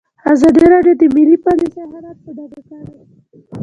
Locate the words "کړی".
2.67-2.87